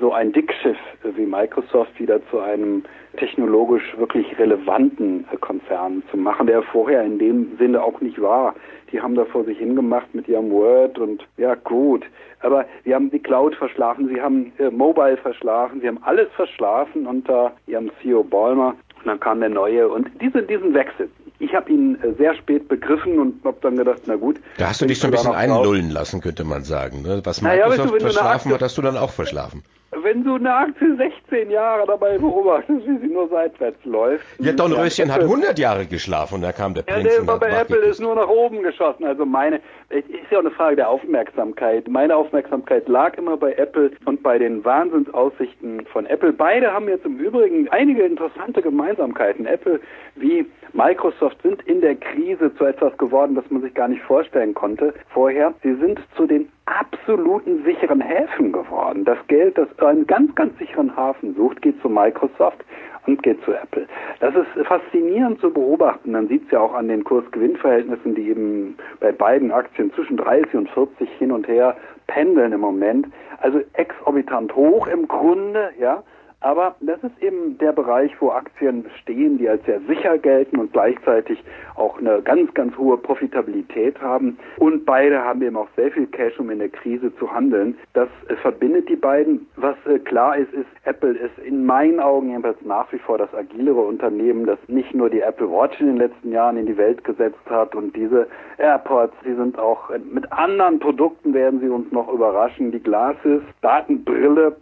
so 0.00 0.12
ein 0.12 0.32
Dickschiff 0.32 0.78
wie 1.02 1.26
Microsoft 1.26 1.98
wieder 2.00 2.20
zu 2.30 2.40
einem 2.40 2.82
technologisch 3.16 3.96
wirklich 3.98 4.38
relevanten 4.38 5.26
äh, 5.32 5.36
Konzern 5.36 6.02
zu 6.10 6.16
machen, 6.16 6.46
der 6.46 6.62
vorher 6.62 7.02
in 7.02 7.18
dem 7.18 7.56
Sinne 7.58 7.82
auch 7.82 8.00
nicht 8.00 8.20
war. 8.20 8.54
Die 8.92 9.00
haben 9.00 9.14
da 9.14 9.24
vor 9.24 9.44
sich 9.44 9.58
hingemacht 9.58 10.14
mit 10.14 10.28
ihrem 10.28 10.50
Word 10.50 10.98
und 10.98 11.26
ja 11.36 11.54
gut. 11.54 12.04
Aber 12.40 12.64
sie 12.84 12.94
haben 12.94 13.10
die 13.10 13.18
Cloud 13.18 13.54
verschlafen, 13.56 14.08
sie 14.08 14.20
haben 14.20 14.52
äh, 14.58 14.70
Mobile 14.70 15.16
verschlafen, 15.16 15.80
sie 15.80 15.88
haben 15.88 16.02
alles 16.02 16.28
verschlafen 16.36 17.06
unter 17.06 17.52
ihrem 17.66 17.90
CEO 18.00 18.22
Ballmer. 18.22 18.76
Und 18.98 19.06
dann 19.06 19.20
kam 19.20 19.40
der 19.40 19.50
neue 19.50 19.88
und 19.88 20.08
diese, 20.20 20.42
diesen 20.42 20.74
Wechsel, 20.74 21.08
Ich 21.38 21.54
habe 21.54 21.70
ihn 21.70 21.98
äh, 22.02 22.12
sehr 22.18 22.34
spät 22.34 22.68
begriffen 22.68 23.18
und 23.18 23.44
habe 23.44 23.58
dann 23.60 23.76
gedacht, 23.76 24.02
na 24.06 24.16
gut. 24.16 24.36
Da 24.58 24.68
hast 24.68 24.80
du 24.80 24.86
dich 24.86 24.98
so 24.98 25.08
ein 25.08 25.10
bisschen 25.10 25.34
einlullen 25.34 25.90
lassen, 25.90 26.20
könnte 26.20 26.44
man 26.44 26.64
sagen. 26.64 27.02
Ne? 27.02 27.20
Was 27.24 27.42
Microsoft 27.42 27.78
naja, 27.78 27.92
du, 27.92 28.00
verschlafen 28.00 28.52
hat, 28.52 28.62
hast 28.62 28.78
du 28.78 28.82
dann 28.82 28.96
auch 28.96 29.10
verschlafen 29.10 29.62
wenn 30.02 30.24
du 30.24 30.34
eine 30.34 30.54
Aktie 30.54 30.96
16 30.96 31.50
Jahre 31.50 31.86
dabei 31.86 32.18
beobachtest, 32.18 32.86
wie 32.86 32.98
sie 32.98 33.12
nur 33.12 33.28
seitwärts 33.28 33.84
läuft. 33.84 34.24
Ja, 34.38 34.52
Dornröschen 34.52 35.12
hat 35.12 35.22
100 35.22 35.58
Jahre 35.58 35.86
geschlafen 35.86 36.36
und 36.36 36.42
da 36.42 36.52
kam 36.52 36.74
der 36.74 36.82
Prinz. 36.82 37.04
Ja, 37.04 37.18
der 37.18 37.26
war 37.26 37.38
bei 37.38 37.50
Apple 37.50 37.78
ist 37.78 38.00
nur 38.00 38.14
nach 38.14 38.28
oben 38.28 38.62
geschossen. 38.62 39.04
Also 39.04 39.24
meine, 39.24 39.60
ist 39.90 40.04
ja 40.30 40.38
auch 40.38 40.42
eine 40.42 40.50
Frage 40.50 40.76
der 40.76 40.88
Aufmerksamkeit. 40.88 41.88
Meine 41.88 42.16
Aufmerksamkeit 42.16 42.88
lag 42.88 43.16
immer 43.16 43.36
bei 43.36 43.54
Apple 43.54 43.92
und 44.04 44.22
bei 44.22 44.38
den 44.38 44.64
Wahnsinnsaussichten 44.64 45.86
von 45.86 46.06
Apple. 46.06 46.32
Beide 46.32 46.72
haben 46.72 46.88
jetzt 46.88 47.04
im 47.04 47.18
Übrigen 47.18 47.68
einige 47.68 48.04
interessante 48.04 48.62
Gemeinsamkeiten. 48.62 49.46
Apple 49.46 49.80
wie 50.16 50.46
Microsoft 50.76 51.40
sind 51.42 51.62
in 51.62 51.80
der 51.80 51.94
Krise 51.94 52.54
zu 52.54 52.66
etwas 52.66 52.94
geworden, 52.98 53.34
das 53.34 53.50
man 53.50 53.62
sich 53.62 53.72
gar 53.72 53.88
nicht 53.88 54.02
vorstellen 54.02 54.52
konnte 54.52 54.92
vorher. 55.08 55.54
Sie 55.62 55.74
sind 55.76 55.98
zu 56.16 56.26
den 56.26 56.50
absoluten 56.66 57.64
sicheren 57.64 58.02
Häfen 58.02 58.52
geworden. 58.52 59.06
Das 59.06 59.16
Geld, 59.28 59.56
das 59.56 59.68
einen 59.78 60.06
ganz, 60.06 60.34
ganz 60.34 60.58
sicheren 60.58 60.94
Hafen 60.94 61.34
sucht, 61.34 61.62
geht 61.62 61.80
zu 61.80 61.88
Microsoft 61.88 62.62
und 63.06 63.22
geht 63.22 63.42
zu 63.44 63.52
Apple. 63.52 63.86
Das 64.20 64.34
ist 64.34 64.66
faszinierend 64.66 65.40
zu 65.40 65.50
beobachten. 65.50 66.12
Man 66.12 66.28
sieht 66.28 66.44
es 66.44 66.50
ja 66.50 66.60
auch 66.60 66.74
an 66.74 66.88
den 66.88 67.04
Kurs-Gewinn-Verhältnissen, 67.04 68.14
die 68.14 68.28
eben 68.28 68.76
bei 69.00 69.12
beiden 69.12 69.52
Aktien 69.52 69.90
zwischen 69.94 70.18
30 70.18 70.54
und 70.56 70.68
40 70.70 71.08
hin 71.18 71.32
und 71.32 71.48
her 71.48 71.74
pendeln 72.06 72.52
im 72.52 72.60
Moment. 72.60 73.06
Also 73.40 73.60
exorbitant 73.72 74.54
hoch 74.54 74.86
im 74.88 75.08
Grunde, 75.08 75.70
ja. 75.80 76.02
Aber 76.46 76.76
das 76.80 77.02
ist 77.02 77.20
eben 77.20 77.58
der 77.58 77.72
Bereich, 77.72 78.12
wo 78.20 78.30
Aktien 78.30 78.86
stehen, 79.02 79.36
die 79.36 79.48
als 79.48 79.64
sehr 79.64 79.80
sicher 79.88 80.16
gelten 80.16 80.60
und 80.60 80.72
gleichzeitig 80.72 81.42
auch 81.74 81.98
eine 81.98 82.22
ganz, 82.22 82.54
ganz 82.54 82.76
hohe 82.78 82.96
Profitabilität 82.98 84.00
haben. 84.00 84.38
Und 84.58 84.84
beide 84.84 85.24
haben 85.24 85.42
eben 85.42 85.56
auch 85.56 85.66
sehr 85.74 85.90
viel 85.90 86.06
Cash, 86.06 86.38
um 86.38 86.48
in 86.50 86.60
der 86.60 86.68
Krise 86.68 87.12
zu 87.16 87.32
handeln. 87.32 87.76
Das 87.94 88.08
äh, 88.28 88.36
verbindet 88.36 88.88
die 88.88 88.94
beiden. 88.94 89.48
Was 89.56 89.74
äh, 89.86 89.98
klar 89.98 90.36
ist, 90.36 90.52
ist, 90.52 90.68
Apple 90.84 91.18
ist 91.18 91.36
in 91.44 91.66
meinen 91.66 91.98
Augen 91.98 92.28
jedenfalls 92.30 92.62
nach 92.64 92.92
wie 92.92 92.98
vor 92.98 93.18
das 93.18 93.34
agilere 93.34 93.80
Unternehmen, 93.80 94.46
das 94.46 94.60
nicht 94.68 94.94
nur 94.94 95.10
die 95.10 95.22
Apple 95.22 95.50
Watch 95.50 95.80
in 95.80 95.88
den 95.88 95.96
letzten 95.96 96.30
Jahren 96.30 96.56
in 96.58 96.66
die 96.66 96.76
Welt 96.76 97.02
gesetzt 97.02 97.50
hat 97.50 97.74
und 97.74 97.96
diese 97.96 98.28
AirPods, 98.58 99.14
die 99.24 99.34
sind 99.34 99.58
auch 99.58 99.90
mit 100.12 100.30
anderen 100.30 100.78
Produkten 100.78 101.34
werden 101.34 101.58
sie 101.58 101.68
uns 101.68 101.90
noch 101.90 102.08
überraschen. 102.08 102.70
Die 102.70 102.82
Glasses, 102.82 103.42
Datenbrille, 103.62 104.54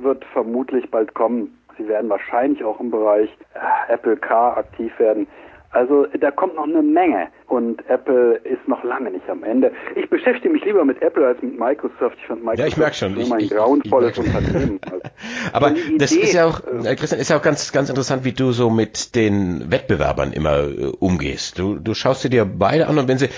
wird 0.00 0.24
vermutlich 0.26 0.90
bald 0.90 1.14
kommen. 1.14 1.58
Sie 1.78 1.88
werden 1.88 2.10
wahrscheinlich 2.10 2.62
auch 2.64 2.80
im 2.80 2.90
Bereich 2.90 3.30
äh, 3.54 3.92
Apple 3.92 4.16
Car 4.16 4.56
aktiv 4.56 4.92
werden. 4.98 5.26
Also 5.72 6.06
da 6.20 6.30
kommt 6.30 6.56
noch 6.56 6.64
eine 6.64 6.82
Menge 6.82 7.28
und 7.46 7.88
Apple 7.88 8.34
ist 8.44 8.68
noch 8.68 8.84
lange 8.84 9.10
nicht 9.10 9.28
am 9.30 9.42
Ende. 9.42 9.72
Ich 9.96 10.08
beschäftige 10.10 10.50
mich 10.50 10.62
lieber 10.66 10.84
mit 10.84 11.00
Apple 11.00 11.26
als 11.26 11.40
mit 11.40 11.58
Microsoft. 11.58 12.18
Ich 12.18 12.26
fand 12.26 12.44
Microsoft 12.44 12.58
ja, 12.58 12.66
ich 12.66 12.76
merke 12.76 12.94
schon. 12.94 13.16
immer 13.16 13.36
ein 13.36 13.48
grauenvolles 13.48 14.18
Unternehmen. 14.18 14.80
Aber 15.54 15.70
Idee, 15.70 15.96
das 15.96 16.12
ist 16.12 16.34
ja 16.34 16.46
auch, 16.46 16.60
äh, 16.84 16.94
Christian, 16.94 17.20
ist 17.20 17.30
ja 17.30 17.38
auch 17.38 17.42
ganz, 17.42 17.72
ganz 17.72 17.88
interessant, 17.88 18.24
wie 18.24 18.32
du 18.32 18.52
so 18.52 18.68
mit 18.68 19.14
den 19.14 19.72
Wettbewerbern 19.72 20.32
immer 20.32 20.58
äh, 20.58 20.92
umgehst. 20.98 21.58
Du, 21.58 21.78
du 21.78 21.94
schaust 21.94 22.22
dir 22.24 22.28
dir 22.28 22.44
beide 22.44 22.86
an 22.86 22.98
und 22.98 23.08
wenn 23.08 23.16
sie 23.18 23.28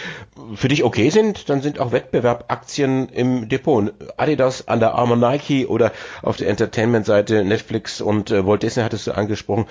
für 0.57 0.67
dich 0.67 0.83
okay 0.83 1.11
sind, 1.11 1.49
dann 1.49 1.62
sind 1.62 1.79
auch 1.79 1.93
Wettbewerbaktien 1.93 3.09
im 3.11 3.49
Depot. 3.49 3.93
Adidas, 4.17 4.62
Under 4.62 4.97
Armour, 4.97 5.17
Nike 5.17 5.67
oder 5.67 5.93
auf 6.23 6.37
der 6.37 6.49
Entertainment-Seite 6.49 7.45
Netflix 7.45 8.00
und 8.00 8.33
äh, 8.33 8.45
Walt 8.45 8.64
Disney 8.64 8.83
hattest 8.83 9.07
du 9.07 9.12
angesprochen. 9.12 9.67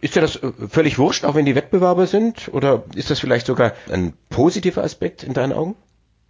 Ist 0.00 0.16
dir 0.16 0.20
das 0.20 0.42
äh, 0.42 0.52
völlig 0.68 0.98
wurscht, 0.98 1.24
auch 1.24 1.34
wenn 1.34 1.46
die 1.46 1.56
Wettbewerber 1.56 2.06
sind? 2.06 2.50
Oder 2.52 2.84
ist 2.96 3.10
das 3.10 3.20
vielleicht 3.20 3.46
sogar 3.46 3.72
ein 3.92 4.12
positiver 4.30 4.82
Aspekt 4.82 5.22
in 5.22 5.34
deinen 5.34 5.52
Augen? 5.52 5.76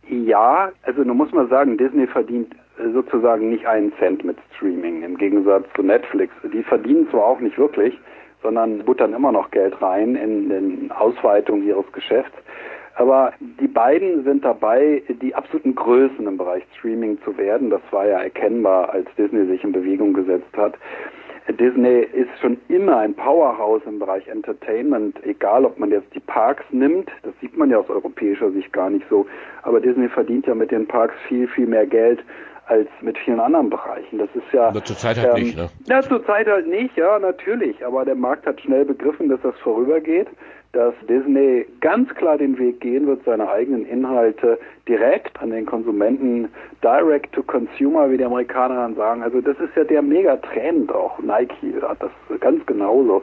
Ja, 0.09 0.71
also 0.83 1.03
nun 1.03 1.17
muss 1.17 1.33
man 1.33 1.49
sagen, 1.49 1.79
Disney 1.79 2.07
verdient 2.07 2.55
äh, 2.79 2.93
sozusagen 2.93 3.51
nicht 3.51 3.67
einen 3.67 3.93
Cent 3.99 4.25
mit 4.25 4.37
Streaming 4.57 5.03
im 5.03 5.17
Gegensatz 5.17 5.65
zu 5.75 5.83
Netflix. 5.83 6.33
Die 6.53 6.63
verdienen 6.63 7.09
zwar 7.11 7.25
auch 7.25 7.41
nicht 7.41 7.59
wirklich, 7.59 7.99
sondern 8.43 8.85
buttern 8.85 9.15
immer 9.15 9.33
noch 9.33 9.51
Geld 9.51 9.81
rein 9.81 10.17
in, 10.17 10.51
in 10.51 10.93
Ausweitung 10.93 11.63
ihres 11.63 11.91
Geschäfts. 11.93 12.35
Aber 12.95 13.33
die 13.41 13.69
beiden 13.69 14.23
sind 14.25 14.45
dabei, 14.45 15.03
die 15.09 15.35
absoluten 15.35 15.75
Größen 15.75 16.27
im 16.27 16.37
Bereich 16.37 16.63
Streaming 16.77 17.19
zu 17.23 17.39
werden. 17.39 17.71
Das 17.71 17.81
war 17.91 18.07
ja 18.07 18.21
erkennbar, 18.21 18.91
als 18.91 19.09
Disney 19.17 19.47
sich 19.47 19.65
in 19.65 19.73
Bewegung 19.73 20.13
gesetzt 20.13 20.55
hat. 20.57 20.75
Disney 21.49 22.07
ist 22.13 22.31
schon 22.41 22.59
immer 22.69 22.99
ein 22.99 23.15
Powerhouse 23.15 23.83
im 23.87 23.99
Bereich 23.99 24.27
Entertainment, 24.29 25.17
egal 25.25 25.65
ob 25.65 25.79
man 25.79 25.91
jetzt 25.91 26.15
die 26.15 26.21
Parks 26.21 26.65
nimmt, 26.71 27.11
das 27.23 27.33
sieht 27.41 27.57
man 27.57 27.71
ja 27.71 27.79
aus 27.79 27.91
europäischer 27.91 28.51
Sicht 28.53 28.73
gar 28.73 28.91
nicht 28.91 29.05
so, 29.11 29.27
aber 29.63 29.81
Disney 29.81 30.09
verdient 30.09 30.47
ja 30.47 30.55
mit 30.55 30.71
den 30.71 30.87
Parks 30.87 31.15
viel, 31.27 31.49
viel 31.49 31.67
mehr 31.67 31.87
Geld 31.87 32.21
als 32.67 32.89
mit 33.01 33.19
vielen 33.19 33.41
anderen 33.41 33.71
Bereichen. 33.71 34.19
Das 34.19 34.29
ist 34.35 34.53
ja. 34.53 34.69
Aber 34.69 34.85
zurzeit 34.85 35.19
halt 35.19 35.37
ähm, 35.37 35.43
nicht, 35.43 35.57
ne? 35.57 35.69
Ja, 35.87 36.01
zurzeit 36.01 36.47
halt 36.47 36.69
nicht, 36.69 36.97
ja, 36.97 37.19
natürlich. 37.19 37.85
Aber 37.85 38.05
der 38.05 38.15
Markt 38.15 38.47
hat 38.47 38.61
schnell 38.61 38.85
begriffen, 38.85 39.29
dass 39.29 39.41
das 39.43 39.59
vorübergeht 39.59 40.29
dass 40.73 40.95
Disney 41.07 41.67
ganz 41.81 42.09
klar 42.15 42.39
den 42.39 42.59
Weg 42.59 42.81
gehen 42.81 43.07
wird, 43.07 43.25
seine 43.25 43.51
eigenen 43.51 43.85
Inhalte 43.85 44.59
direkt 44.89 45.41
an 45.41 45.51
den 45.51 45.67
Konsumenten, 45.67 46.49
direct 46.83 47.33
to 47.33 47.43
consumer, 47.43 48.11
wie 48.11 48.17
die 48.17 48.25
Amerikaner 48.25 48.77
dann 48.77 48.95
sagen. 48.95 49.23
Also 49.23 49.41
das 49.41 49.59
ist 49.61 49.77
ja 49.77 49.85
der 49.85 50.03
Megatrend 50.03 50.93
auch. 50.93 51.19
Nike 51.21 51.75
hat 51.83 52.03
das 52.03 52.11
ganz 52.41 52.65
genauso. 52.67 53.23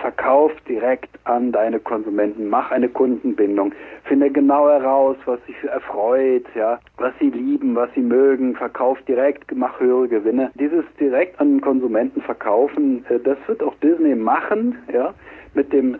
Verkauf 0.00 0.52
direkt 0.68 1.10
an 1.24 1.50
deine 1.50 1.80
Konsumenten, 1.80 2.48
mach 2.48 2.70
eine 2.70 2.88
Kundenbindung, 2.88 3.72
finde 4.04 4.30
genau 4.30 4.68
heraus, 4.68 5.16
was 5.26 5.40
sie 5.46 5.66
erfreut, 5.66 6.44
ja, 6.54 6.78
was 6.96 7.12
sie 7.18 7.30
lieben, 7.30 7.74
was 7.74 7.90
sie 7.94 8.00
mögen, 8.00 8.54
verkauf 8.54 8.98
direkt, 9.02 9.54
mach 9.54 9.80
höhere 9.80 10.08
Gewinne. 10.08 10.52
Dieses 10.54 10.84
direkt 10.98 11.40
an 11.40 11.60
Konsumenten 11.60 12.22
verkaufen, 12.22 13.04
äh, 13.08 13.18
das 13.18 13.36
wird 13.46 13.62
auch 13.62 13.74
Disney 13.82 14.14
machen, 14.14 14.78
ja 14.92 15.12
mit 15.54 15.72
dem 15.72 15.94
äh, 15.94 15.98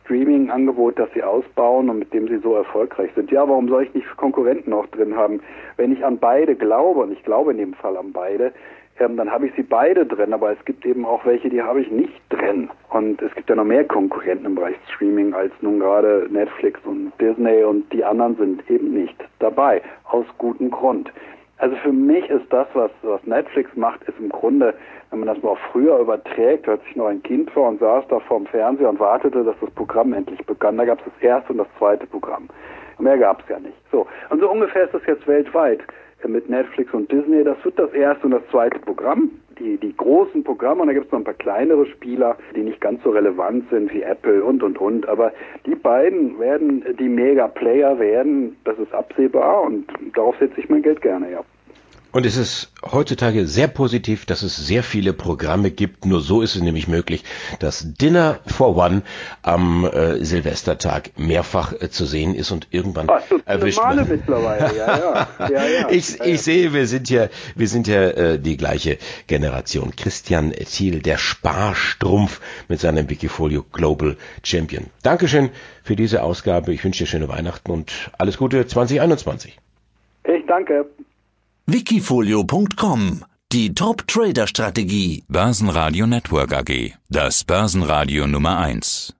Streaming-Angebot, 0.00 0.98
das 0.98 1.08
sie 1.14 1.22
ausbauen 1.22 1.88
und 1.88 1.98
mit 1.98 2.12
dem 2.12 2.28
sie 2.28 2.38
so 2.38 2.54
erfolgreich 2.54 3.10
sind. 3.14 3.30
Ja, 3.30 3.48
warum 3.48 3.68
soll 3.68 3.84
ich 3.84 3.94
nicht 3.94 4.06
Konkurrenten 4.42 4.72
auch 4.72 4.86
drin 4.88 5.16
haben? 5.16 5.40
Wenn 5.76 5.92
ich 5.92 6.04
an 6.04 6.18
beide 6.18 6.56
glaube, 6.56 7.00
und 7.00 7.12
ich 7.12 7.22
glaube 7.22 7.52
in 7.52 7.58
dem 7.58 7.74
Fall 7.74 7.96
an 7.96 8.12
beide, 8.12 8.52
ähm, 8.98 9.16
dann 9.16 9.30
habe 9.30 9.46
ich 9.46 9.52
sie 9.54 9.62
beide 9.62 10.04
drin, 10.04 10.32
aber 10.32 10.52
es 10.52 10.64
gibt 10.64 10.84
eben 10.84 11.06
auch 11.06 11.24
welche, 11.24 11.48
die 11.48 11.62
habe 11.62 11.80
ich 11.80 11.90
nicht 11.90 12.20
drin. 12.28 12.68
Und 12.90 13.22
es 13.22 13.32
gibt 13.34 13.48
ja 13.48 13.56
noch 13.56 13.64
mehr 13.64 13.84
Konkurrenten 13.84 14.46
im 14.46 14.54
Bereich 14.56 14.76
Streaming 14.88 15.32
als 15.32 15.52
nun 15.60 15.78
gerade 15.78 16.26
Netflix 16.30 16.80
und 16.84 17.12
Disney 17.20 17.62
und 17.62 17.90
die 17.92 18.04
anderen 18.04 18.36
sind 18.36 18.68
eben 18.70 18.92
nicht 18.92 19.16
dabei, 19.38 19.80
aus 20.04 20.26
gutem 20.38 20.70
Grund. 20.70 21.10
Also 21.58 21.76
für 21.76 21.92
mich 21.92 22.28
ist 22.28 22.44
das, 22.50 22.66
was, 22.74 22.90
was 23.02 23.24
Netflix 23.24 23.70
macht, 23.76 24.02
ist 24.08 24.18
im 24.18 24.30
Grunde, 24.30 24.74
wenn 25.10 25.20
man 25.20 25.28
das 25.28 25.42
mal 25.44 25.56
früher 25.70 25.98
überträgt, 25.98 26.66
hört 26.66 26.82
sich 26.84 26.96
noch 26.96 27.06
ein 27.06 27.22
Kind 27.22 27.50
vor 27.52 27.68
und 27.68 27.78
saß 27.78 28.04
da 28.08 28.18
vorm 28.18 28.46
Fernseher 28.46 28.88
und 28.88 28.98
wartete, 28.98 29.44
dass 29.44 29.54
das 29.60 29.70
Programm 29.70 30.12
endlich 30.12 30.44
begann. 30.44 30.76
Da 30.76 30.84
gab 30.84 30.98
es 30.98 31.04
das 31.04 31.22
erste 31.22 31.52
und 31.52 31.58
das 31.58 31.68
zweite 31.78 32.06
Programm. 32.06 32.48
Mehr 32.98 33.18
gab 33.18 33.42
es 33.42 33.48
ja 33.48 33.58
nicht. 33.58 33.76
So. 33.90 34.06
Und 34.30 34.40
so 34.40 34.50
ungefähr 34.50 34.84
ist 34.84 34.94
das 34.94 35.02
jetzt 35.06 35.26
weltweit 35.26 35.80
mit 36.28 36.48
Netflix 36.48 36.92
und 36.94 37.10
Disney. 37.10 37.42
Das 37.44 37.56
wird 37.64 37.78
das 37.78 37.92
erste 37.92 38.26
und 38.26 38.32
das 38.32 38.46
zweite 38.50 38.78
Programm. 38.78 39.30
Die, 39.58 39.76
die 39.76 39.94
großen 39.96 40.42
Programme, 40.44 40.82
und 40.82 40.88
da 40.88 40.94
gibt 40.94 41.06
es 41.06 41.12
noch 41.12 41.20
ein 41.20 41.24
paar 41.24 41.34
kleinere 41.34 41.86
Spieler, 41.86 42.36
die 42.56 42.62
nicht 42.62 42.80
ganz 42.80 43.02
so 43.02 43.10
relevant 43.10 43.68
sind 43.70 43.92
wie 43.92 44.02
Apple 44.02 44.42
und 44.42 44.62
und 44.62 44.78
und. 44.78 45.08
Aber 45.08 45.32
die 45.66 45.74
beiden 45.74 46.38
werden 46.38 46.84
die 46.98 47.08
Mega-Player 47.08 47.98
werden, 47.98 48.56
das 48.64 48.78
ist 48.78 48.92
absehbar 48.94 49.62
und 49.62 49.86
darauf 50.14 50.36
setze 50.38 50.58
ich 50.58 50.68
mein 50.68 50.82
Geld 50.82 51.02
gerne, 51.02 51.30
ja. 51.30 51.40
Und 52.12 52.26
es 52.26 52.36
ist 52.36 52.70
heutzutage 52.84 53.46
sehr 53.46 53.68
positiv, 53.68 54.26
dass 54.26 54.42
es 54.42 54.54
sehr 54.54 54.82
viele 54.82 55.14
Programme 55.14 55.70
gibt. 55.70 56.04
Nur 56.04 56.20
so 56.20 56.42
ist 56.42 56.54
es 56.54 56.62
nämlich 56.62 56.86
möglich, 56.86 57.24
dass 57.58 57.94
Dinner 57.94 58.40
for 58.46 58.76
One 58.76 59.00
am 59.40 59.86
äh, 59.86 60.22
Silvestertag 60.22 61.18
mehrfach 61.18 61.72
äh, 61.72 61.88
zu 61.88 62.04
sehen 62.04 62.34
ist 62.34 62.50
und 62.50 62.68
irgendwann 62.70 63.08
Ach, 63.08 63.22
erwischt 63.46 63.78
man. 63.78 64.06
mittlerweile, 64.06 64.76
ja, 64.76 64.98
ja. 64.98 65.28
ja, 65.48 65.68
ja. 65.68 65.88
ich, 65.88 66.20
ich 66.20 66.42
sehe, 66.42 66.74
wir 66.74 66.86
sind 66.86 67.08
ja, 67.08 67.28
wir 67.56 67.68
sind 67.68 67.88
ja 67.88 68.02
äh, 68.02 68.38
die 68.38 68.58
gleiche 68.58 68.98
Generation. 69.26 69.96
Christian 69.96 70.52
Thiel, 70.52 71.00
der 71.00 71.16
Sparstrumpf 71.16 72.42
mit 72.68 72.78
seinem 72.80 73.08
Wikifolio 73.08 73.64
Global 73.72 74.18
Champion. 74.42 74.88
Dankeschön 75.02 75.48
für 75.82 75.96
diese 75.96 76.22
Ausgabe. 76.22 76.74
Ich 76.74 76.84
wünsche 76.84 77.04
dir 77.04 77.08
schöne 77.08 77.28
Weihnachten 77.28 77.70
und 77.70 78.10
alles 78.18 78.36
Gute 78.36 78.66
2021. 78.66 79.58
Ich 80.24 80.46
danke. 80.46 80.86
Wikifolio.com 81.72 83.24
Die 83.50 83.72
Top-Trader-Strategie. 83.72 85.24
Börsenradio 85.26 86.06
Network 86.06 86.52
AG. 86.52 86.92
Das 87.08 87.44
Börsenradio 87.44 88.26
Nummer 88.26 88.58
1. 88.58 89.10